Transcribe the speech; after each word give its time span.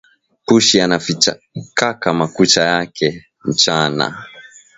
Pushi 0.45 0.81
anafichikaka 0.81 2.13
makucha 2.13 2.63
yake 2.63 3.25
mchana 3.45 4.25